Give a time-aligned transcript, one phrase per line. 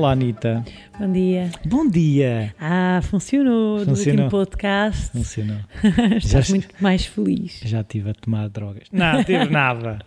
[0.00, 0.64] Olá, Anitta.
[0.98, 1.50] Bom dia.
[1.66, 2.54] Bom dia.
[2.58, 3.80] Ah, funcionou.
[3.84, 3.84] Funcionou.
[3.84, 5.10] Do último podcast.
[5.12, 5.58] Funcionou.
[6.16, 7.60] Estás Já- muito mais feliz.
[7.66, 8.84] Já estive a tomar drogas.
[8.90, 9.98] Não, tive nada.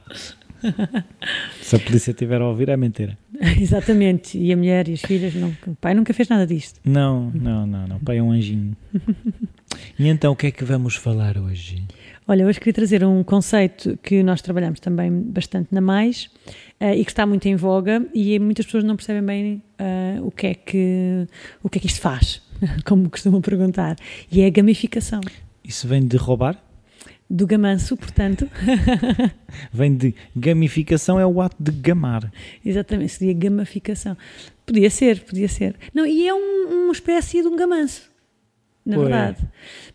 [1.62, 3.16] Se a polícia estiver a ouvir, é mentira.
[3.62, 4.36] Exatamente.
[4.36, 6.80] E a mulher e as filhas, não, o pai nunca fez nada disto.
[6.84, 8.00] Não, não, não, não.
[8.00, 8.76] Pai é um anjinho.
[10.00, 11.84] E então, o que é que vamos falar hoje?
[12.28, 16.30] Olha, hoje queria trazer um conceito que nós trabalhamos também bastante na Mais
[16.80, 20.32] eh, e que está muito em voga e muitas pessoas não percebem bem eh, o,
[20.32, 21.28] que é que,
[21.62, 22.42] o que é que isto faz,
[22.86, 23.98] como costumam perguntar.
[24.32, 25.20] E é a gamificação.
[25.64, 26.58] Isso vem de roubar?
[27.30, 28.48] Do gamanço, portanto,
[29.72, 32.32] Vem de gamificação, é o ato de gamar.
[32.64, 34.16] exatamente, seria gamificação.
[34.66, 35.76] Podia ser, podia ser.
[35.94, 38.10] Não, e é um- uma espécie de um gamanço,
[38.86, 39.38] na verdade.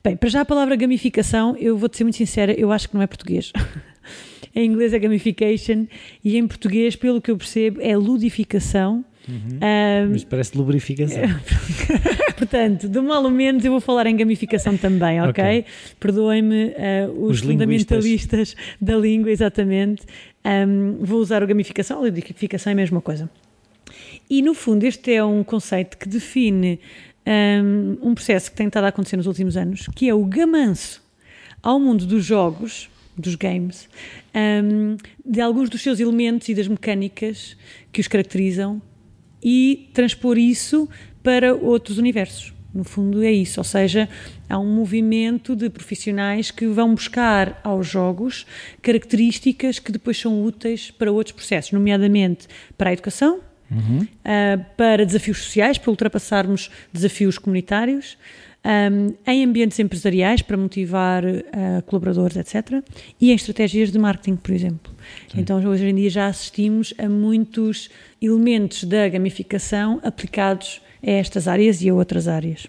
[0.02, 3.02] Bem, para já a palavra gamificação, eu vou-te ser muito sincera, eu acho que não
[3.02, 3.52] é português.
[4.54, 5.86] em inglês é gamification
[6.24, 9.04] e em português, pelo que eu percebo, é ludificação.
[9.28, 11.22] Ahm, Mas parece lubrificação.
[12.36, 15.30] portanto, do mal ou menos, eu vou falar em gamificação também, ok?
[15.30, 15.64] Ok.
[16.00, 20.02] Perdoem-me ah, os, Os fundamentalistas da língua, exatamente.
[20.42, 23.28] Ahm, vou usar o gamificação, a ludificação é a mesma coisa.
[24.30, 26.78] E no fundo, este é um conceito que define
[27.28, 31.02] ahm, um processo que tem estado a acontecer nos últimos anos, que é o gamanço
[31.62, 33.88] ao mundo dos jogos, dos games,
[34.32, 37.56] ahm, de alguns dos seus elementos e das mecânicas
[37.92, 38.80] que os caracterizam
[39.42, 40.88] e transpor isso
[41.22, 42.54] para outros universos.
[42.72, 44.08] No fundo é isso, ou seja,
[44.48, 48.46] há um movimento de profissionais que vão buscar aos jogos
[48.82, 53.40] características que depois são úteis para outros processos, nomeadamente para a educação,
[54.24, 58.16] ah, para desafios sociais, para ultrapassarmos desafios comunitários,
[58.64, 62.82] ahm, em ambientes empresariais, para motivar ah, colaboradores, etc.
[63.20, 64.92] E em estratégias de marketing, por exemplo.
[65.34, 67.90] Então, hoje em dia já assistimos a muitos
[68.20, 72.66] elementos da gamificação aplicados a estas áreas e a outras áreas.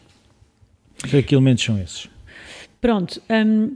[1.25, 2.09] Que elementos são esses?
[2.81, 3.21] Pronto.
[3.29, 3.75] hum,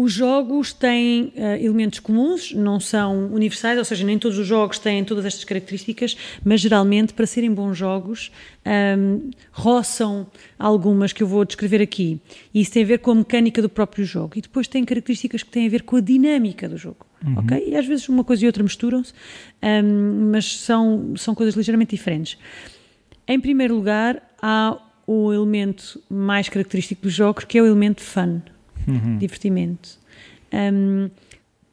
[0.00, 4.78] os jogos têm ah, elementos comuns, não são universais, ou seja, nem todos os jogos
[4.78, 8.30] têm todas estas características, mas geralmente, para serem bons jogos,
[8.96, 12.20] hum, roçam algumas que eu vou descrever aqui.
[12.54, 14.34] E isso tem a ver com a mecânica do próprio jogo.
[14.36, 17.04] E depois tem características que têm a ver com a dinâmica do jogo.
[17.38, 17.68] ok?
[17.68, 19.12] E às vezes uma coisa e outra misturam-se,
[19.60, 22.38] hum, mas são, são coisas ligeiramente diferentes.
[23.26, 28.40] Em primeiro lugar, há o elemento mais característico dos jogos, que é o elemento fun,
[29.18, 29.98] divertimento.
[30.52, 31.10] Um,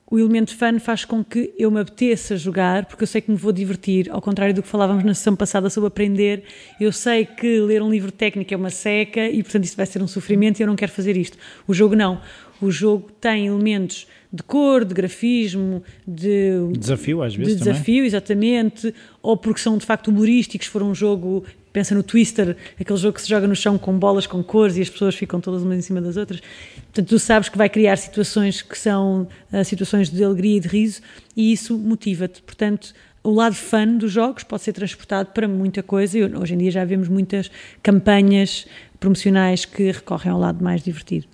[0.10, 3.38] o elemento fun faz com que eu me apeteça jogar, porque eu sei que me
[3.38, 6.44] vou divertir, ao contrário do que falávamos na sessão passada sobre aprender,
[6.80, 10.04] eu sei que ler um livro técnico é uma seca e, portanto, isto vai ser
[10.04, 11.38] um sofrimento e eu não quero fazer isto.
[11.68, 12.22] O jogo não.
[12.62, 17.74] O jogo tem elementos de cor, de grafismo, de Desafio, às vezes, de também.
[17.74, 18.94] desafio, exatamente,
[19.24, 21.44] ou porque são de facto humorísticos, for um jogo,
[21.76, 24.82] pensa no Twister, aquele jogo que se joga no chão com bolas, com cores e
[24.82, 26.40] as pessoas ficam todas umas em cima das outras.
[26.40, 30.70] Portanto, tu sabes que vai criar situações que são ah, situações de alegria e de
[30.70, 31.02] riso
[31.36, 32.42] e isso motiva-te.
[32.44, 36.60] Portanto, o lado fun dos jogos pode ser transportado para muita coisa e hoje em
[36.60, 37.52] dia já vemos muitas
[37.84, 38.66] campanhas
[38.98, 41.28] promocionais que recorrem ao lado mais divertido.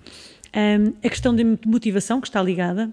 [0.52, 2.90] Ahm, a questão de motivação que está ligada,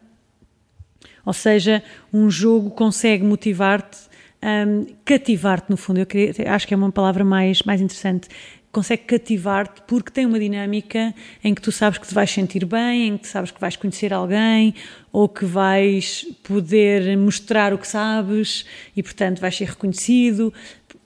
[1.26, 1.82] ou seja,
[2.14, 3.98] um jogo consegue motivar-te,
[4.44, 6.00] hum, cativar-te no fundo.
[6.00, 8.28] Eu queria- acho que é uma palavra mais, mais interessante.
[8.72, 11.14] Consegue cativar-te porque tem uma dinâmica
[11.44, 14.14] em que tu sabes que te vais sentir bem, em que sabes que vais conhecer
[14.14, 14.76] alguém
[15.12, 20.54] ou que vais poder mostrar o que sabes e, portanto, vais ser reconhecido.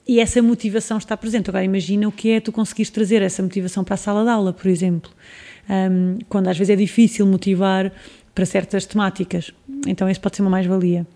[0.05, 1.49] E essa motivação está presente.
[1.49, 4.51] Agora, imagina o que é tu conseguires trazer essa motivação para a sala de aula,
[4.51, 5.09] por exemplo.
[5.69, 7.89] Hum, quando às vezes é difícil motivar
[8.35, 9.53] para certas temáticas.
[9.87, 11.07] Então, isso pode ser uma mais-valia.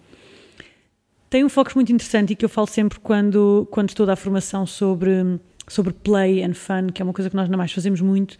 [1.30, 4.16] Tem um foco muito interessante e que eu falo sempre quando, quando estou a dar
[4.16, 8.00] formação sobre, sobre play and fun, que é uma coisa que nós não mais fazemos
[8.00, 8.38] muito,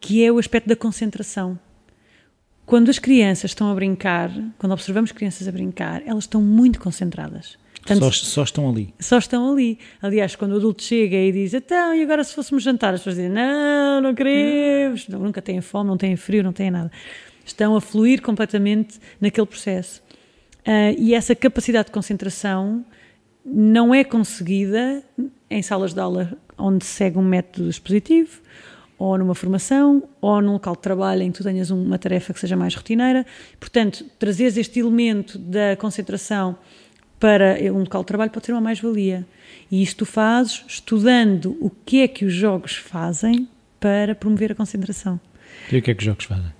[0.00, 1.58] que é o aspecto da concentração.
[2.64, 7.58] Quando as crianças estão a brincar, quando observamos crianças a brincar, elas estão muito concentradas.
[7.86, 8.94] Só, só estão ali.
[9.00, 9.78] só estão ali.
[10.00, 12.94] Aliás, quando o adulto chega e diz então, e agora se fôssemos jantar?
[12.94, 15.08] As pessoas dizem não, não queremos.
[15.08, 16.92] Não, nunca têm fome, não têm frio, não têm nada.
[17.44, 20.02] Estão a fluir completamente naquele processo.
[20.66, 22.84] Ah, e essa capacidade de concentração
[23.44, 25.02] não é conseguida
[25.48, 28.40] em salas de aula onde se segue um método expositivo,
[28.98, 32.40] ou numa formação, ou num local de trabalho em que tu tenhas uma tarefa que
[32.40, 33.24] seja mais rotineira.
[33.58, 36.58] Portanto, trazeres este elemento da concentração
[37.18, 39.26] para um local de trabalho pode ser uma mais-valia.
[39.70, 43.48] E isso tu fazes estudando o que é que os jogos fazem
[43.80, 45.18] para promover a concentração.
[45.72, 46.52] E o que é que os jogos fazem?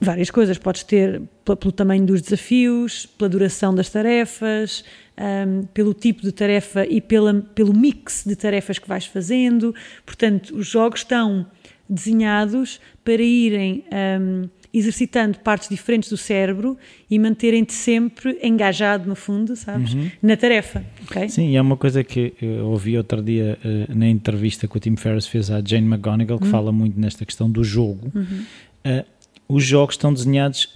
[0.00, 4.82] Várias coisas, podes ter pelo tamanho dos desafios, pela duração das tarefas,
[5.18, 9.74] um, pelo tipo de tarefa e pela, pelo mix de tarefas que vais fazendo.
[10.06, 11.46] Portanto, os jogos estão
[11.88, 13.84] desenhados para irem
[14.20, 16.78] um, exercitando partes diferentes do cérebro
[17.10, 19.92] e manterem-te sempre engajado, no fundo, sabes?
[19.92, 20.10] Uhum.
[20.22, 20.84] Na tarefa.
[21.10, 21.28] Okay?
[21.28, 24.80] Sim, e é uma coisa que eu ouvi outro dia uh, na entrevista que o
[24.80, 26.50] Tim Ferriss fez à Jane McGonigal, que uhum.
[26.50, 28.12] fala muito nesta questão do jogo.
[28.14, 28.44] Uhum.
[28.86, 29.04] Uh,
[29.50, 30.74] os jogos estão desenhados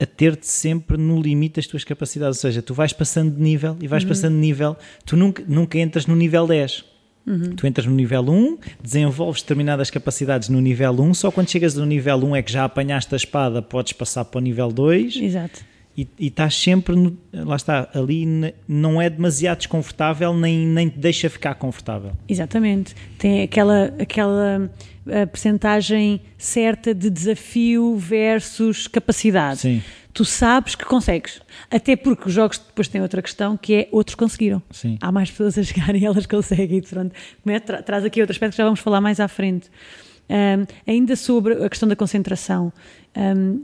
[0.00, 3.76] a ter-te sempre no limite das tuas capacidades, ou seja, tu vais passando de nível
[3.80, 4.08] e vais uhum.
[4.08, 6.84] passando de nível, tu nunca, nunca entras no nível 10.
[7.26, 7.54] Uhum.
[7.54, 11.84] Tu entras no nível 1, desenvolves determinadas capacidades no nível 1, só quando chegas no
[11.84, 15.16] nível 1 é que já apanhaste a espada, podes passar para o nível 2.
[15.16, 15.60] Exato.
[16.00, 20.98] E, e estás sempre, no, lá está, ali não é demasiado desconfortável, nem, nem te
[20.98, 22.12] deixa ficar confortável.
[22.26, 22.94] Exatamente.
[23.18, 24.70] Tem aquela, aquela
[25.06, 29.60] a percentagem certa de desafio versus capacidade.
[29.60, 29.82] Sim.
[30.14, 31.42] Tu sabes que consegues.
[31.70, 34.62] Até porque os jogos depois têm outra questão que é outros conseguiram.
[34.70, 34.96] Sim.
[35.02, 36.80] Há mais pessoas a chegarem e elas conseguem.
[36.80, 37.14] Pronto.
[37.46, 37.60] É?
[37.60, 39.70] Tra traz aqui outro aspecto que já vamos falar mais à frente.
[40.30, 42.72] Um, ainda sobre a questão da concentração.
[43.14, 43.62] Um,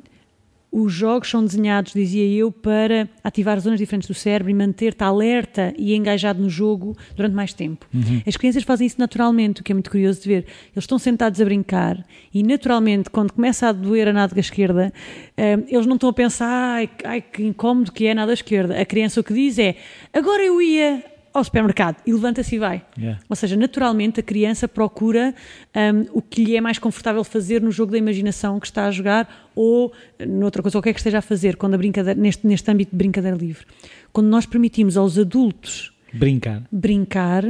[0.78, 5.73] os jogos são desenhados, dizia eu, para ativar zonas diferentes do cérebro e manter-te alerta
[5.78, 7.87] e engajado no jogo durante mais tempo.
[7.94, 8.20] Uhum.
[8.26, 10.44] As crianças fazem isso naturalmente, o que é muito curioso de ver.
[10.75, 14.93] Eles estão sentados a brincar e, naturalmente, quando começa a doer a nádega esquerda,
[15.38, 18.78] um, eles não estão a pensar, ai, ai, que incómodo que é a nádega esquerda.
[18.78, 19.76] A criança o que diz é,
[20.12, 21.02] agora eu ia
[21.37, 22.85] ao supermercado e levanta-se e vai.
[22.99, 23.21] Yeah.
[23.29, 25.35] Ou seja, naturalmente a criança procura
[25.75, 28.91] um, o que lhe é mais confortável fazer no jogo da imaginação que está a
[28.91, 29.93] jogar ou
[30.27, 33.37] noutra coisa qualquer que esteja a fazer quando a brincadeira, neste, neste âmbito de brincadeira
[33.37, 33.67] livre.
[34.12, 37.44] Quando nós permitimos aos adultos brincar, brincar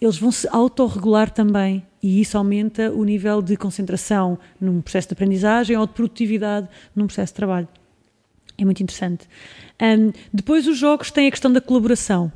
[0.00, 5.12] eles vão se autorregular também e isso aumenta o nível de concentração num processo de
[5.12, 7.68] aprendizagem ou de produtividade num processo de trabalho.
[8.56, 9.28] É muito interessante.
[9.80, 12.32] Um, depois os jogos têm a questão da colaboração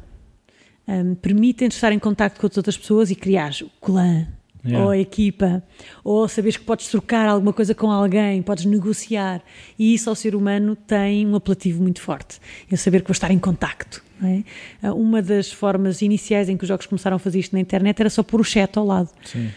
[0.87, 4.27] um, permitem estar em contato com as outras pessoas e criar o clã
[4.65, 4.85] yeah.
[4.85, 5.63] ou a equipa,
[6.03, 9.43] ou saberes que podes trocar alguma coisa com alguém, podes negociar.
[9.79, 12.41] E isso ao ser humano tem um apelativo muito forte.
[12.71, 14.03] Eu saber que vou estar em contacto.
[14.23, 14.43] É?
[14.83, 18.01] Ah, uma das formas iniciais em que os jogos começaram a fazer isto na internet
[18.01, 19.11] era só pôr o chat ao lado.
[19.25, 19.51] Sim.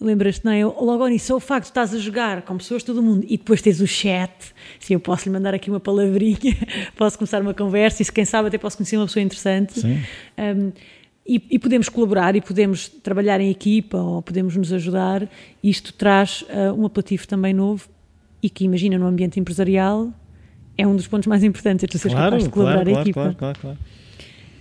[0.00, 0.64] Lembras-te, não é?
[0.64, 3.26] Logo ao início, o facto de estás a jogar com pessoas de todo o mundo
[3.28, 6.38] e depois tens o chat, se eu posso lhe mandar aqui uma palavrinha,
[6.96, 9.80] posso começar uma conversa e se quem sabe até posso conhecer uma pessoa interessante.
[9.80, 10.00] Sim.
[10.38, 10.72] Um,
[11.26, 15.28] e, e, podemos colaborar e podemos trabalhar em equipa ou podemos nos ajudar.
[15.62, 17.86] Isto traz uh, um apelativo também novo
[18.42, 20.10] e que, imagina, no ambiente empresarial
[20.78, 23.02] é um dos pontos mais importantes, é tu seres claro, capaz de colaborar claro, a
[23.02, 23.20] equipa.
[23.20, 23.78] Claro, claro, claro.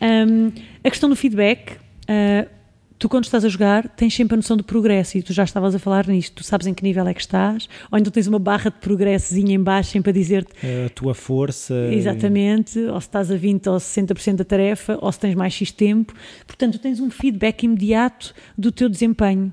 [0.02, 0.52] Um,
[0.84, 1.78] a questão do feedback.
[2.10, 2.57] Uh,
[3.00, 5.76] tu quando estás a jogar tens sempre a noção do progresso e tu já estavas
[5.76, 8.40] a falar nisto, tu sabes em que nível é que estás, ou então tens uma
[8.40, 10.54] barra de progressozinha em baixo sempre a dizer-te
[10.86, 11.74] a tua força.
[11.92, 15.72] Exatamente, ou se estás a 20 ou 60% da tarefa, ou se tens mais X
[15.72, 16.14] tempo.
[16.46, 19.52] Portanto, tens um feedback imediato do teu desempenho.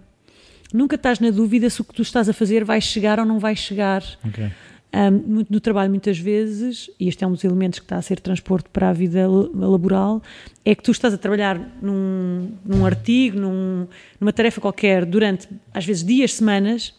[0.73, 3.39] Nunca estás na dúvida se o que tu estás a fazer vai chegar ou não
[3.39, 4.03] vai chegar.
[4.27, 4.51] Okay
[4.95, 8.21] um, no trabalho muitas vezes, e este é um dos elementos que está a ser
[8.21, 10.23] transporte para a vida laboral,
[10.65, 13.89] é que tu estás a trabalhar num, num artigo, num,
[14.21, 16.95] numa tarefa qualquer, durante às vezes dias, semanas,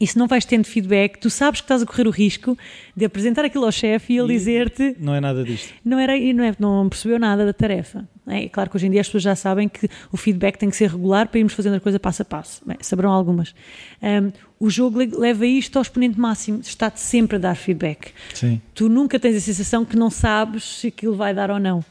[0.00, 2.56] e se não vais tendo feedback, tu sabes que estás a correr o risco
[2.96, 4.96] de apresentar aquilo ao chefe e ele dizer-te.
[4.98, 5.74] Não é nada disto.
[5.84, 8.08] Não, era, não, é, não percebeu nada da tarefa.
[8.28, 10.76] É claro que hoje em dia as pessoas já sabem que o feedback tem que
[10.76, 12.62] ser regular para irmos fazendo a coisa passo a passo.
[12.66, 13.54] Bem, saberão algumas.
[14.02, 14.30] Um,
[14.60, 18.12] o jogo leva isto ao exponente máximo, está-te sempre a dar feedback.
[18.34, 18.60] Sim.
[18.74, 21.84] Tu nunca tens a sensação que não sabes se aquilo vai dar ou não.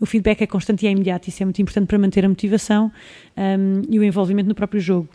[0.00, 2.90] O feedback é constante e é imediato, isso é muito importante para manter a motivação
[3.36, 5.08] um, e o envolvimento no próprio jogo.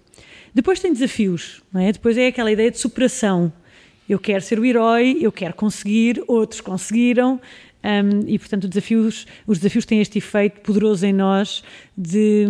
[0.53, 1.91] Depois tem desafios, não é?
[1.91, 3.51] Depois é aquela ideia de superação.
[4.07, 7.41] Eu quero ser o herói, eu quero conseguir, outros conseguiram,
[7.85, 11.63] um, e portanto desafios, os desafios têm este efeito poderoso em nós
[11.95, 12.47] de,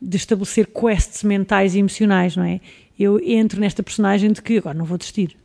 [0.00, 2.60] de estabelecer quests mentais e emocionais, não é?
[2.98, 5.36] Eu entro nesta personagem de que agora não vou desistir.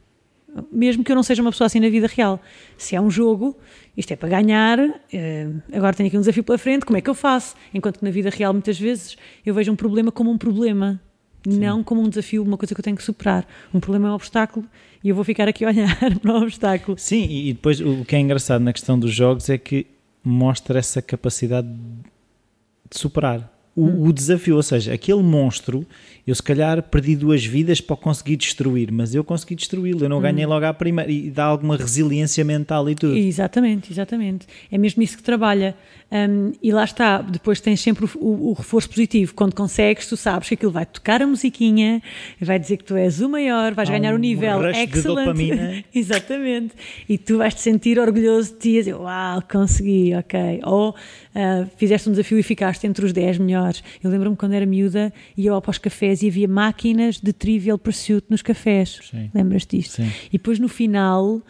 [0.71, 2.41] Mesmo que eu não seja uma pessoa assim na vida real.
[2.77, 3.57] Se é um jogo,
[3.95, 4.79] isto é para ganhar,
[5.13, 7.55] eh, agora tenho aqui um desafio pela frente, como é que eu faço?
[7.73, 10.99] Enquanto que na vida real, muitas vezes, eu vejo um problema como um problema
[11.43, 11.59] Sim.
[11.59, 13.47] não como um desafio, uma coisa que eu tenho que superar.
[13.73, 14.65] Um problema é um obstáculo
[15.03, 16.97] e eu vou ficar aqui a olhar para o obstáculo.
[16.97, 19.87] Sim, e depois o que é engraçado na questão dos jogos é que
[20.23, 23.50] mostra essa capacidade de superar.
[23.75, 24.07] O, hum.
[24.07, 25.85] o, desafio, ou seja, aquele monstro,
[26.27, 30.17] eu se calhar perdi duas vidas para conseguir destruir, mas eu consegui destruí-lo, eu não
[30.17, 30.21] hum.
[30.21, 33.15] ganhei logo à primeira, e dá alguma resiliência mental e tudo.
[33.15, 34.45] Exatamente, exatamente.
[34.71, 35.75] É mesmo isso que trabalha.
[36.11, 39.33] Um, e lá está, depois tens sempre o, o, o, reforço positivo.
[39.33, 42.01] Quando consegues, tu sabes que aquilo vai tocar a musiquinha,
[42.41, 45.85] vai dizer que tu és o maior, vais Há ganhar um o nível rush excellent.
[45.95, 46.73] Exatamente.
[47.07, 50.59] E tu vais te sentir orgulhoso de ti e dizer, uau, consegui, ok.
[50.65, 50.93] Ou
[51.35, 53.83] uh, fizeste um desafio e ficaste entre os 10 melhores.
[54.03, 58.25] Eu lembro-me quando era miúda, ia para os cafés e havia máquinas de Trivial Pursuit
[58.29, 59.11] nos cafés.
[59.33, 59.97] Lembras disto?
[59.97, 60.11] Sim.
[60.27, 61.41] E depois no final uh,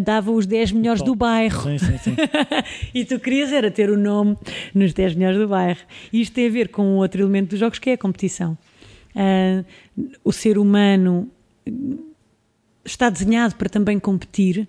[0.00, 1.62] dava os 10 melhores do bairro.
[1.62, 2.16] Sim, sim, sim.
[2.94, 4.36] e tu querias era ter o nome
[4.74, 5.80] nos 10 melhores do bairro.
[6.12, 8.56] E isto tem a ver com outro elemento dos jogos que é a competição.
[9.14, 9.64] Uh,
[10.22, 11.28] o ser humano
[12.84, 14.68] está desenhado para também competir.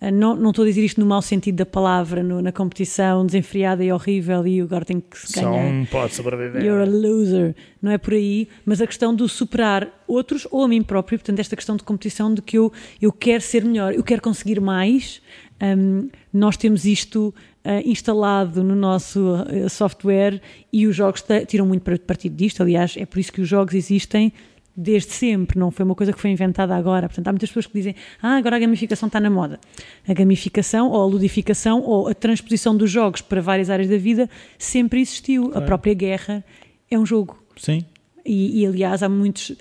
[0.00, 3.24] Uh, não, não estou a dizer isto no mau sentido da palavra, no, na competição
[3.24, 5.52] desenfreada e horrível e agora tem que ganhar.
[5.52, 6.64] Só um pode sobreviver.
[6.64, 7.54] You're a loser.
[7.80, 11.40] Não é por aí, mas a questão do superar outros ou a mim próprio, portanto,
[11.40, 15.22] esta questão de competição de que eu, eu quero ser melhor, eu quero conseguir mais.
[15.62, 17.34] Um, nós temos isto
[17.64, 22.62] uh, instalado no nosso uh, software e os jogos tiram muito partido disto.
[22.62, 24.32] Aliás, é por isso que os jogos existem
[24.76, 27.08] desde sempre, não foi uma coisa que foi inventada agora.
[27.08, 29.58] Portanto, há muitas pessoas que dizem: Ah, agora a gamificação está na moda.
[30.06, 34.28] A gamificação, ou a ludificação, ou a transposição dos jogos para várias áreas da vida
[34.58, 35.44] sempre existiu.
[35.44, 35.58] Claro.
[35.58, 36.44] A própria guerra
[36.90, 37.42] é um jogo.
[37.56, 37.84] Sim.
[38.24, 39.56] E, e aliás, há muitos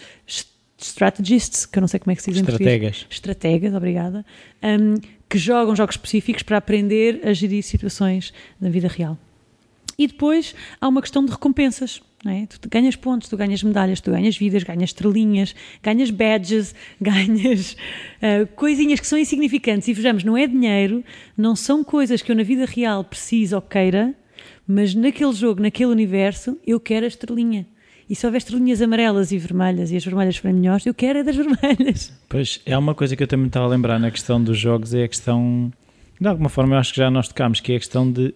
[0.78, 3.06] strategists, que eu não sei como é que se diz Estrategas.
[3.10, 4.26] Estrategas, obrigada.
[4.62, 4.96] Um,
[5.30, 9.18] que jogam jogos específicos para aprender a gerir situações na vida real.
[9.98, 12.02] E depois há uma questão de recompensas.
[12.28, 12.48] É?
[12.48, 18.48] Tu ganhas pontos, tu ganhas medalhas, tu ganhas vidas, ganhas estrelinhas, ganhas badges, ganhas uh,
[18.56, 19.88] coisinhas que são insignificantes.
[19.88, 21.04] E vejamos, não é dinheiro,
[21.38, 24.16] não são coisas que eu na vida real preciso ou queira,
[24.68, 27.68] mas naquele jogo, naquele universo, eu quero a estrelinha.
[28.10, 31.24] E se houver estrelinhas amarelas e vermelhas e as vermelhas forem melhores, eu quero é
[31.24, 32.14] das vermelhas.
[32.30, 35.04] Pois, é uma coisa que eu também estava a lembrar na questão dos jogos, é
[35.04, 35.72] a questão,
[36.20, 38.34] de alguma forma eu acho que já nós tocámos, que é a questão de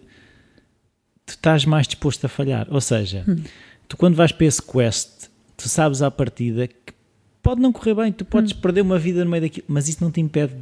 [1.24, 2.66] tu estás mais disposto a falhar.
[2.70, 3.42] Ou seja, hum.
[3.90, 6.94] Tu quando vais para esse quest, tu sabes à partida que
[7.42, 8.60] pode não correr bem, tu podes hum.
[8.62, 10.54] perder uma vida no meio daquilo, mas isso não te impede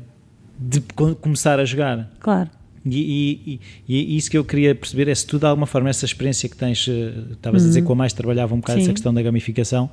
[0.59, 0.81] de
[1.21, 2.11] começar a jogar.
[2.21, 2.51] Claro.
[2.87, 6.07] E, e, e, isso que eu queria perceber é se tu de alguma forma essa
[6.07, 7.67] experiência que tens, eh, estavas uhum.
[7.67, 8.85] a dizer que a mais trabalhava um bocado Sim.
[8.85, 9.91] essa questão da gamificação,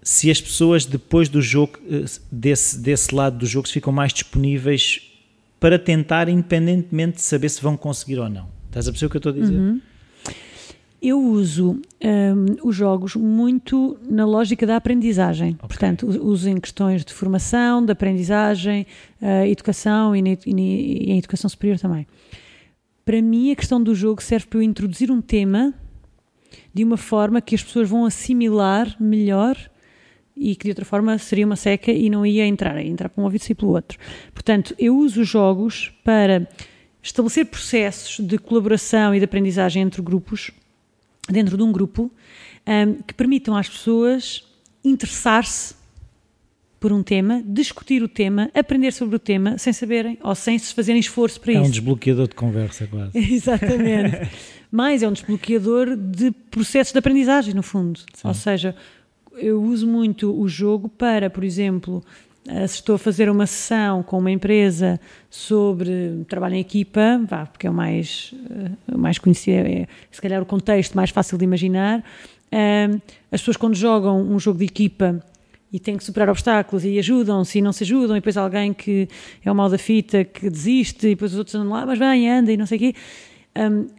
[0.00, 4.12] se as pessoas depois do jogo, eh, desse, desse lado do jogo, se ficam mais
[4.12, 5.00] disponíveis
[5.58, 8.48] para tentar, independentemente de saber se vão conseguir ou não.
[8.68, 9.58] Estás a perceber o que eu estou a dizer?
[9.58, 9.80] Uhum.
[11.06, 15.50] Eu uso um, os jogos muito na lógica da aprendizagem.
[15.50, 15.68] Okay.
[15.68, 18.84] Portanto, uso em questões de formação, de aprendizagem,
[19.22, 22.08] uh, educação e, e, e em educação superior também.
[23.04, 25.72] Para mim, a questão do jogo serve para eu introduzir um tema
[26.74, 29.56] de uma forma que as pessoas vão assimilar melhor
[30.36, 33.22] e que de outra forma seria uma seca e não ia entrar, ia entrar para
[33.22, 33.96] um ouvido e pelo outro.
[34.34, 36.48] Portanto, eu uso os jogos para
[37.00, 40.50] estabelecer processos de colaboração e de aprendizagem entre grupos
[41.28, 42.10] dentro de um grupo
[42.66, 44.44] um, que permitam às pessoas
[44.84, 45.74] interessar-se
[46.78, 50.72] por um tema, discutir o tema, aprender sobre o tema sem saberem ou sem se
[50.74, 51.64] fazerem esforço para é isso.
[51.64, 53.10] É um desbloqueador de conversa, quase.
[53.18, 54.30] Exatamente.
[54.70, 57.98] Mas é um desbloqueador de processos de aprendizagem, no fundo.
[57.98, 58.28] Sim.
[58.28, 58.76] Ou seja,
[59.36, 62.04] eu uso muito o jogo para, por exemplo,
[62.66, 67.66] se estou a fazer uma sessão com uma empresa sobre trabalho em equipa, vá, porque
[67.66, 72.04] é o mais, eh, mais conhecido, é se calhar o contexto mais fácil de imaginar.
[72.52, 72.88] Eh,
[73.32, 75.20] as pessoas, quando jogam um jogo de equipa
[75.72, 79.08] e têm que superar obstáculos e ajudam-se e não se ajudam, e depois alguém que
[79.44, 82.30] é o mal da fita que desiste, e depois os outros andam lá, mas vem,
[82.30, 82.94] anda e não sei o quê.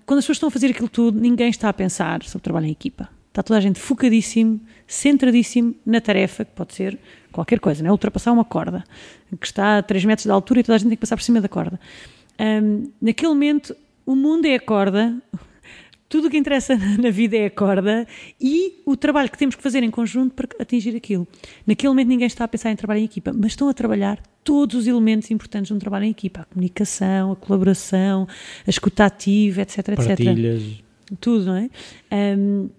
[0.06, 2.72] quando as pessoas estão a fazer aquilo tudo, ninguém está a pensar sobre trabalho em
[2.72, 3.17] equipa.
[3.38, 6.98] Está toda a gente focadíssimo, centradíssimo na tarefa, que pode ser
[7.32, 7.92] qualquer coisa, né?
[7.92, 8.84] ultrapassar uma corda
[9.40, 11.22] que está a 3 metros de altura e toda a gente tem que passar por
[11.22, 11.80] cima da corda.
[12.40, 13.76] Um, naquele momento,
[14.08, 15.16] o mundo é a corda,
[16.10, 18.08] tudo o que interessa na vida é a corda
[18.42, 21.28] e o trabalho que temos que fazer em conjunto para atingir aquilo.
[21.68, 24.76] Naquele momento ninguém está a pensar em trabalho em equipa, mas estão a trabalhar todos
[24.78, 28.28] os elementos importantes de um trabalho em equipa: a comunicação, a colaboração,
[28.66, 30.64] a escuta ativa, etc, Partilhas.
[30.64, 30.88] etc.
[31.22, 31.70] Tudo, não é?
[32.36, 32.70] Um,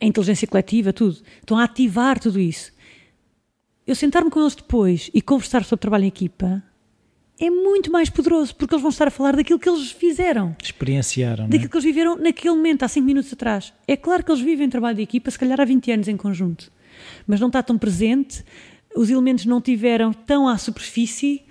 [0.00, 1.18] a inteligência coletiva, tudo.
[1.40, 2.72] Estão a ativar tudo isso
[3.88, 6.62] eu sentar-me com eles depois e conversar sobre trabalho em equipa
[7.40, 10.54] é muito mais poderoso, porque eles vão estar a falar daquilo que eles fizeram.
[10.62, 11.44] Experienciaram.
[11.44, 11.68] Daquilo é?
[11.68, 13.72] que eles viveram naquele momento, há 5 minutos atrás.
[13.86, 16.70] É claro que eles vivem trabalho de equipa, se calhar há 20 anos em conjunto,
[17.26, 18.44] mas não está tão presente,
[18.94, 21.42] os elementos não tiveram tão à superfície,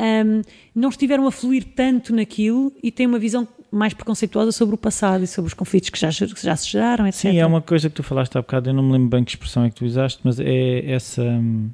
[0.00, 0.42] um,
[0.74, 5.24] não estiveram a fluir tanto naquilo e têm uma visão mais preconceituosa sobre o passado
[5.24, 7.20] e sobre os conflitos que já, que já se geraram, etc.
[7.20, 9.30] Sim, é uma coisa que tu falaste há bocado, eu não me lembro bem que
[9.32, 11.68] expressão é que tu usaste, mas é essa um,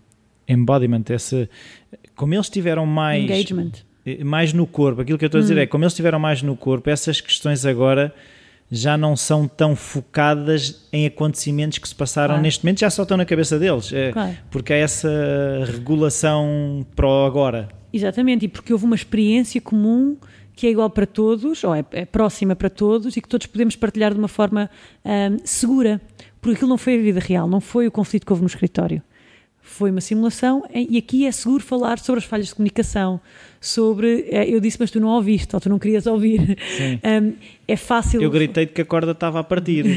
[0.48, 1.48] embodiment, essa.
[2.16, 3.22] Como eles tiveram mais.
[3.24, 3.72] Engagement.
[4.24, 5.60] Mais no corpo, aquilo que eu estou a dizer Hum.
[5.60, 8.12] é como eles tiveram mais no corpo, essas questões agora
[8.72, 12.42] já não são tão focadas em acontecimentos que se passaram Claro.
[12.42, 13.92] neste momento, já só estão na cabeça deles.
[13.92, 14.36] É, Claro.
[14.50, 15.08] Porque há essa
[15.66, 17.68] regulação para o agora.
[17.92, 20.16] Exatamente, e porque houve uma experiência comum
[20.60, 23.76] que é igual para todos, ou é, é próxima para todos, e que todos podemos
[23.76, 24.68] partilhar de uma forma
[25.02, 25.98] ahm, segura.
[26.38, 29.02] Porque aquilo não foi a vida real, não foi o conflito que houve no escritório.
[29.62, 33.20] Foi uma simulação, e aqui é seguro falar sobre as falhas de comunicação,
[33.58, 34.26] sobre.
[34.28, 36.58] eh, Eu disse, mas tu não ouviste, ou tu não querias ouvir.
[37.02, 37.32] Ahm,
[37.66, 38.20] é fácil.
[38.20, 39.86] Eu gritei de que a corda estava a partir.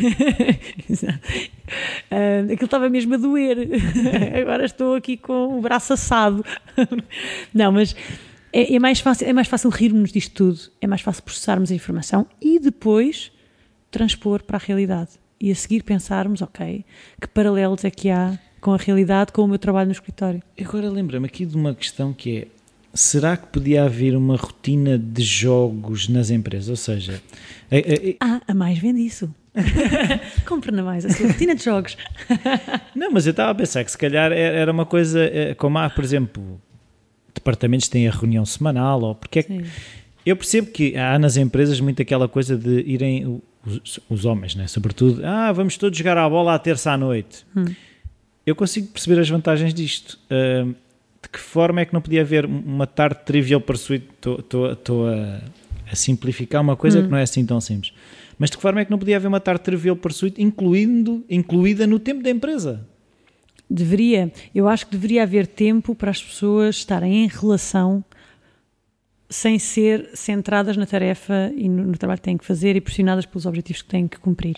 [2.12, 3.58] Ah, aquilo estava mesmo a doer.
[4.39, 6.46] Agora estou aqui com o braço assado.
[7.53, 7.96] Não, mas
[8.53, 11.75] é, é mais fácil, é mais fácil rirmos disto tudo, é mais fácil processarmos a
[11.75, 13.31] informação e depois
[13.91, 15.10] transpor para a realidade.
[15.41, 16.86] E a seguir pensarmos, ok,
[17.19, 20.41] que paralelos é que há com a realidade, com o meu trabalho no escritório.
[20.62, 22.48] Agora lembra-me aqui de uma questão que é:
[22.93, 26.69] será que podia haver uma rotina de jogos nas empresas?
[26.69, 27.22] Ou seja,
[27.69, 29.33] a- a- Ah, a mais vende isso.
[30.48, 31.98] Compre na mais, a sua rotina de jogos.
[32.95, 35.77] Não, mas eu estava a pensar que se calhar era era uma coisa eh, como
[35.77, 36.60] há, por exemplo,
[37.34, 39.70] departamentos têm a reunião semanal, ou porque é que- Sim.
[40.25, 44.68] eu percebo que há nas empresas muito aquela coisa de irem os, os homens, né,
[44.68, 47.46] sobretudo, ah, vamos todos jogar à bola à terça à noite.
[47.56, 47.66] Hum.
[48.46, 50.20] Eu consigo perceber as vantagens disto.
[50.30, 50.74] Ahm,
[51.22, 54.06] de que forma é que não podia haver uma tarde trivial pursuit?
[54.18, 55.40] Estou a,
[55.90, 57.04] a simplificar uma coisa Hum.
[57.04, 57.94] que não é assim tão simples.
[58.38, 61.88] Mas de que forma é que não podia haver uma tarde trivial pursuit incluindo, incluída
[61.88, 62.86] no tempo da empresa?
[63.74, 68.03] Deveria, eu acho que deveria haver tempo para as pessoas estarem em relação
[69.30, 73.25] sem ser centradas na tarefa e no, no trabalho que têm que fazer e pressionadas
[73.25, 74.58] pelos objetivos que têm que cumprir.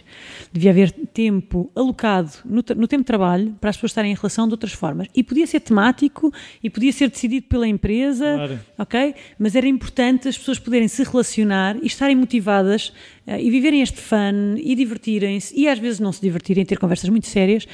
[0.51, 4.47] Devia haver tempo alocado no, no tempo de trabalho para as pessoas estarem em relação
[4.47, 5.07] de outras formas.
[5.15, 6.29] E podia ser temático
[6.61, 8.59] e podia ser decidido pela empresa, Claro.
[8.77, 9.15] ok?
[9.39, 12.91] Mas era importante as pessoas poderem se relacionar e estarem motivadas
[13.25, 17.09] eh, e viverem este fun e divertirem-se e às vezes não se divertirem, ter conversas
[17.09, 17.65] muito sérias,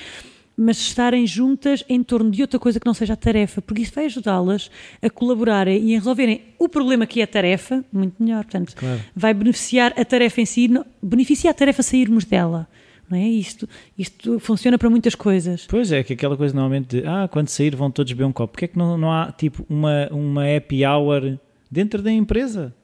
[0.61, 3.93] mas estarem juntas em torno de outra coisa que não seja a tarefa, porque isso
[3.93, 4.69] vai ajudá-las
[5.01, 8.43] a colaborarem e a resolverem o problema que é a tarefa muito melhor.
[8.43, 9.01] Portanto, Claro.
[9.15, 10.69] vai beneficiar a tarefa em si,
[11.01, 12.67] beneficia a tarefa sairmos dela.
[13.09, 13.67] Não é isto?
[13.97, 15.65] Isto funciona para muitas coisas.
[15.67, 18.53] Pois é, que aquela coisa normalmente de ah, quando sair vão todos beber um copo.
[18.53, 21.37] Porquê é que não, não há tipo uma, uma happy hour
[21.71, 22.75] dentro da empresa?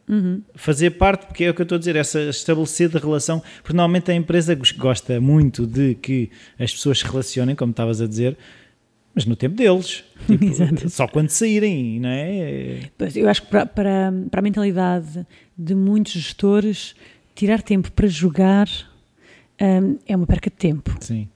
[0.55, 3.73] Fazer parte, porque é o que eu estou a dizer, essa estabelecer de relação, porque
[3.75, 8.07] normalmente a empresa gos- gosta muito de que as pessoas se relacionem, como estavas a
[8.07, 8.37] dizer,
[9.13, 10.03] mas no tempo deles.
[10.27, 12.89] Tipo, só quando saírem, não é?
[12.97, 15.25] Pois, Eu acho que para, para, para a mentalidade
[15.57, 16.95] de muitos gestores,
[17.35, 18.67] tirar tempo para jogar
[19.61, 20.95] hum, é uma perca de tempo.
[21.01, 21.27] Sim.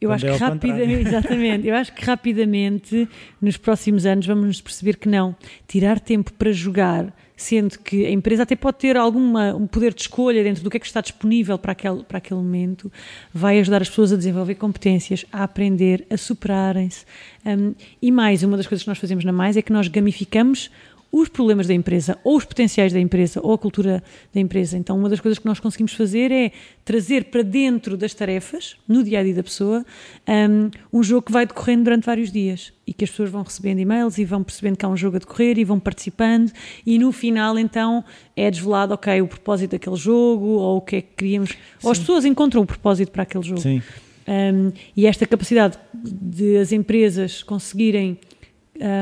[0.00, 3.08] Eu acho é que rapidamente, exatamente, eu acho que rapidamente,
[3.40, 5.36] nos próximos anos, vamos nos perceber que não.
[5.68, 10.02] Tirar tempo para jogar, sendo que a empresa até pode ter alguma, um poder de
[10.02, 12.90] escolha dentro do que é que está disponível para aquele, para aquele momento,
[13.32, 17.04] vai ajudar as pessoas a desenvolver competências, a aprender, a superarem-se.
[17.44, 20.70] Um, e mais, uma das coisas que nós fazemos na Mais é que nós gamificamos
[21.12, 24.78] os problemas da empresa, ou os potenciais da empresa, ou a cultura da empresa.
[24.78, 26.52] Então, uma das coisas que nós conseguimos fazer é
[26.84, 29.84] trazer para dentro das tarefas, no dia a dia da pessoa,
[30.28, 33.80] um, um jogo que vai decorrendo durante vários dias e que as pessoas vão recebendo
[33.80, 36.52] e-mails e vão percebendo que há um jogo a decorrer e vão participando.
[36.86, 38.04] E no final, então,
[38.36, 41.56] é desvelado, ok, o propósito daquele jogo, ou o que é que queríamos.
[41.82, 43.60] Ou as pessoas encontram o propósito para aquele jogo.
[43.60, 43.82] Sim.
[44.28, 48.16] Um, e esta capacidade de as empresas conseguirem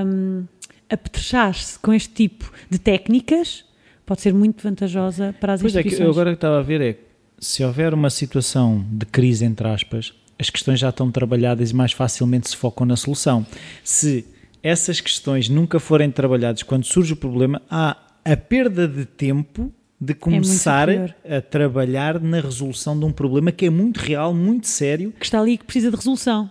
[0.07, 0.45] um,
[0.91, 3.65] apetrechar-se com este tipo de técnicas
[4.07, 6.07] pode ser muito vantajosa para as Pois é, que instituições.
[6.07, 6.97] eu agora que estava a ver é
[7.39, 11.93] se houver uma situação de crise, entre aspas, as questões já estão trabalhadas e mais
[11.93, 13.47] facilmente se focam na solução.
[13.85, 14.25] Se
[14.63, 20.15] essas questões nunca forem trabalhadas quando surge o problema, há a perda de tempo de
[20.15, 21.15] começar superior.
[21.29, 25.41] a trabalhar na resolução de um problema que é muito real, muito sério, Que está
[25.41, 26.49] ali e que precisa de resolução.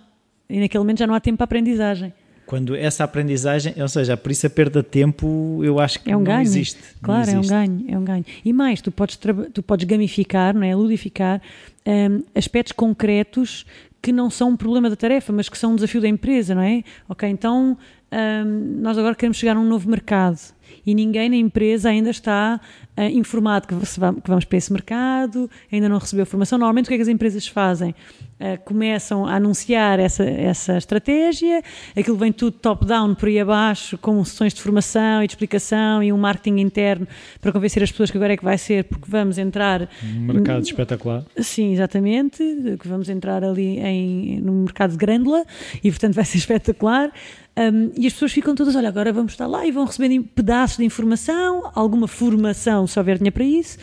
[0.49, 2.13] E naquele momento já não há tempo para aprendizagem.
[2.47, 6.15] Quando essa aprendizagem, ou seja, por isso a perda de tempo, eu acho que É
[6.15, 6.41] um não ganho.
[6.41, 6.79] existe.
[6.95, 7.49] não Claro, é um existe.
[7.53, 8.25] ganho, é um ganho.
[8.43, 9.19] E mais, tu podes,
[9.53, 10.73] tu podes gamificar, não é?
[10.73, 11.41] ludificar
[11.85, 13.65] hum, aspectos concretos
[14.01, 16.61] que não são um problema da tarefa, mas que são um desafio da empresa, não
[16.61, 16.83] é?
[17.09, 17.77] Ok, então
[18.11, 20.39] hum, nós agora queremos chegar a um novo mercado
[20.87, 22.61] E ninguém na empresa ainda está
[22.97, 26.57] uh, informado que, que, vamos para esse mercado, ainda não recebeu formação.
[26.57, 27.93] Normalmente, o que é que as empresas fazem?
[28.39, 31.61] Uh, começam a anunciar essa, essa estratégia,
[31.93, 36.13] aquilo vem tudo top-down por aí abaixo, com sessões de formação e de explicação e
[36.13, 37.05] um marketing interno
[37.41, 39.89] para convencer as pessoas que agora é que vai ser, porque vamos entrar.
[40.01, 41.25] Um mercado espetacular.
[41.37, 42.37] Sim, exatamente,
[42.79, 45.43] que vamos entrar ali em, no mercado de grândola
[45.83, 47.11] e, portanto, vai ser espetacular.
[47.57, 50.77] Um, e as pessoas ficam todas, olha, agora vamos estar lá e vão recebendo pedaços
[50.77, 53.79] de informação, alguma formação, se houver dinheiro para isso,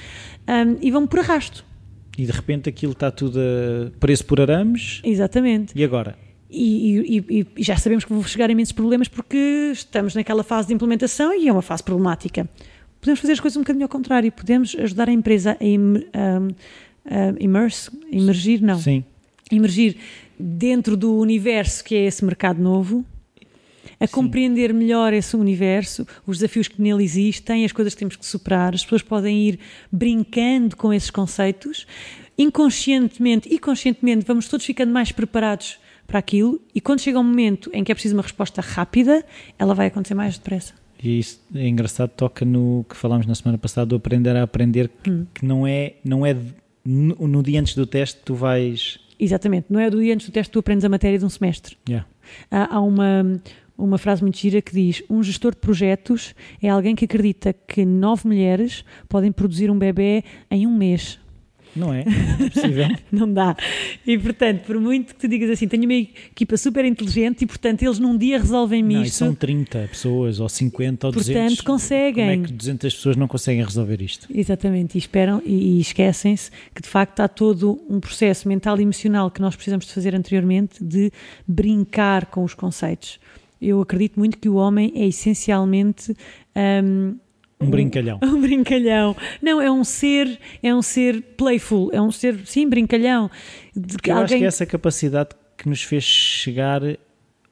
[0.49, 1.65] um, e vão por arrasto.
[2.17, 5.01] E de repente aquilo está tudo a preço por arames.
[5.03, 5.73] Exatamente.
[5.75, 6.17] E agora?
[6.49, 10.75] E, e, e, já sabemos que vão chegar imensos problemas porque estamos naquela fase de
[10.75, 12.49] implementação e é uma fase problemática.
[13.01, 17.35] Podemos fazer as coisas um bocadinho ao contrário, podemos ajudar a empresa a, im, a
[17.41, 18.79] immerse, emergir, não.
[18.79, 19.03] Sim.
[19.51, 19.97] Emergir
[20.39, 23.05] dentro do universo que é esse mercado novo
[24.05, 24.13] a Sim.
[24.13, 28.75] compreender melhor esse universo, os desafios que nele existem, as coisas que temos que superar.
[28.75, 29.59] As pessoas podem ir
[29.91, 31.87] brincando com esses conceitos.
[32.37, 37.71] Inconscientemente e conscientemente, vamos todos ficando mais preparados para aquilo e quando chega um momento
[37.73, 39.25] em que é preciso uma resposta rápida,
[39.59, 40.75] ela vai acontecer mais depressa.
[41.03, 44.91] E isso é engraçado, toca no que falámos na semana passada do aprender a aprender,
[45.09, 45.27] hum.
[45.35, 46.37] que não é, não é
[46.85, 48.99] no, no, dia antes do teste tu vais.
[49.19, 51.77] Exatamente, não é do dia antes do teste tu aprendes a matéria de um semestre.
[51.89, 52.07] Yeah.
[52.51, 53.41] Há uma,
[53.77, 57.85] uma frase muito gira que diz: Um gestor de projetos é alguém que acredita que
[57.85, 61.19] nove mulheres podem produzir um bebê em um mês.
[61.77, 62.05] Não é?
[62.41, 62.87] é possível.
[63.11, 63.57] não dá.
[64.07, 67.83] E portanto, por muito que tu digas assim, tenho uma equipa super inteligente e portanto
[67.83, 69.17] eles num dia resolvem-me isto.
[69.17, 71.57] são 30 pessoas, ou 50, ou portanto, 200.
[71.57, 72.31] Portanto, conseguem.
[72.31, 74.29] Como é que 200 pessoas não conseguem resolver isto?
[74.33, 78.83] Exatamente, e esperam e, e esquecem-se que de facto há todo um processo mental e
[78.83, 81.11] emocional que nós precisamos de fazer anteriormente de
[81.47, 83.19] brincar com os conceitos
[83.61, 86.15] eu acredito muito que o homem é essencialmente
[86.85, 87.17] um,
[87.61, 88.21] um brincalhão.
[88.23, 89.17] Um, um, brincalhão.
[89.41, 93.31] Não, é um ser, é um ser playful, é um ser, sim, brincalhão.
[93.73, 94.25] Porque eu alguém...
[94.25, 96.83] acho que é essa capacidade que nos fez chegar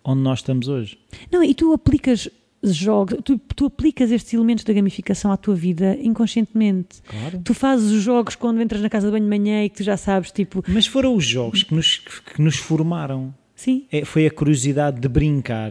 [0.04, 0.98] onde nós estamos hoje.
[1.30, 2.28] Não, e tu aplicas
[2.62, 7.02] jogos, tu, tu, aplicas estes elementos da gamificação à tua vida inconscientemente.
[7.06, 7.40] Claro.
[7.44, 9.82] Tu fazes os jogos quando entras na casa de banho de manhã e que tu
[9.82, 10.62] já sabes, tipo.
[10.68, 13.34] Mas foram os jogos que nos, que nos formaram.
[13.62, 13.84] Sim.
[13.92, 15.70] É, foi a curiosidade de brincar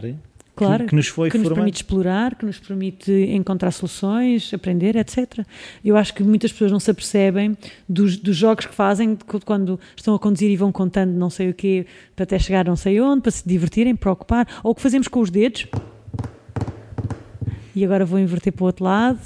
[0.56, 4.96] claro, que, que, nos foi que nos permite explorar, que nos permite encontrar soluções, aprender,
[4.96, 5.40] etc.
[5.84, 7.54] Eu acho que muitas pessoas não se apercebem
[7.86, 11.54] dos, dos jogos que fazem quando estão a conduzir e vão contando não sei o
[11.54, 11.84] quê
[12.16, 15.06] para até chegar não sei onde, para se divertirem, para ocupar, ou o que fazemos
[15.06, 15.66] com os dedos.
[17.76, 19.20] E agora vou inverter para o outro lado.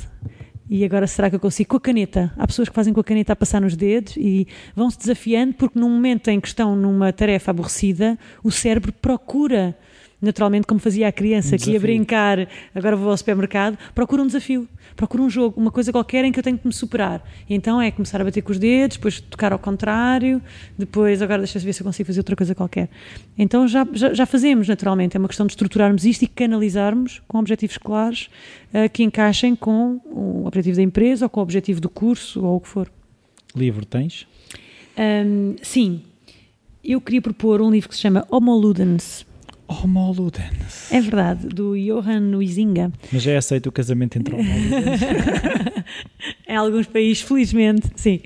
[0.68, 1.70] E agora será que eu consigo?
[1.70, 2.32] Com a caneta.
[2.36, 5.54] Há pessoas que fazem com a caneta a passar nos dedos e vão se desafiando
[5.54, 9.76] porque num momento em que estão numa tarefa aborrecida, o cérebro procura
[10.26, 14.26] naturalmente, como fazia a criança um que ia brincar, agora vou ao supermercado, procura um
[14.26, 17.22] desafio, procura um jogo, uma coisa qualquer em que eu tenho que me superar.
[17.48, 20.42] E então é começar a bater com os dedos, depois tocar ao contrário,
[20.76, 22.88] depois agora deixa-se ver se eu consigo fazer outra coisa qualquer.
[23.38, 27.38] Então já, já, já, fazemos, naturalmente, é uma questão de estruturarmos isto e canalizarmos com
[27.38, 28.28] objetivos claros
[28.74, 32.56] uh, que encaixem com o objetivo da empresa ou com o objetivo do curso ou
[32.56, 32.90] o que for.
[33.54, 34.26] Livro tens?
[34.98, 36.02] Um, sim.
[36.82, 39.26] Eu queria propor um livro que se chama Homo Ludens,
[39.68, 40.92] Homo Ludens.
[40.92, 42.92] É verdade, do Johan Huizinga.
[43.12, 45.00] Mas já é aceito o casamento entre Homo Ludens?
[46.48, 48.20] em alguns países, felizmente, sim.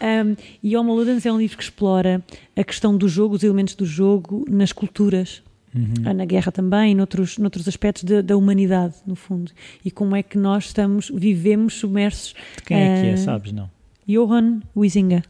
[0.00, 2.22] Um, e Homo Ludens é um livro que explora
[2.56, 5.42] a questão do jogo, os elementos do jogo nas culturas.
[5.74, 6.14] Uhum.
[6.14, 9.50] Na guerra também, noutros, noutros aspectos de, da humanidade, no fundo.
[9.84, 12.32] E como é que nós estamos, vivemos submersos.
[12.56, 13.73] De quem é que é, sabes, não?
[14.06, 15.22] Johan Huizinga.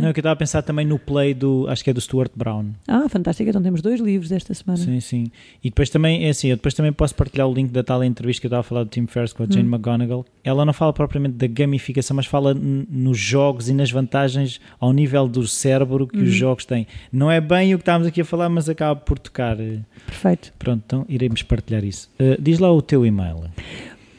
[0.00, 2.32] Não, que eu estava a pensar também no play do, acho que é do Stuart
[2.36, 2.72] Brown.
[2.86, 4.78] Ah, fantástico, então temos dois livros desta semana.
[4.78, 5.26] Sim, sim.
[5.62, 8.40] E depois também, é assim, eu depois também posso partilhar o link da tal entrevista
[8.40, 9.74] que eu estava a falar do Tim Ferriss com a Jane hum.
[9.74, 10.24] McGonigal.
[10.42, 15.26] Ela não fala propriamente da gamificação, mas fala nos jogos e nas vantagens ao nível
[15.28, 16.24] do cérebro que hum.
[16.24, 16.86] os jogos têm.
[17.12, 19.56] Não é bem o que estávamos aqui a falar, mas acaba por tocar.
[20.06, 20.52] Perfeito.
[20.58, 22.10] Pronto, então iremos partilhar isso.
[22.20, 23.44] Uh, diz lá o teu e-mail.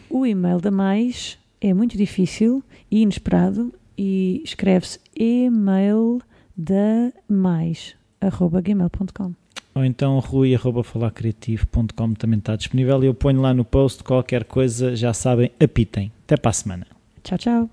[0.09, 1.37] O e-mail da Mais
[1.69, 6.21] é muito difícil e inesperado e escreve-se email
[6.55, 9.33] da mais arroba gmail.com
[9.73, 14.45] ou então rui arroba falarcreativo.com também está disponível e eu ponho lá no post qualquer
[14.45, 16.11] coisa, já sabem, apitem.
[16.23, 16.87] Até para a semana.
[17.23, 17.69] Tchau, tchau.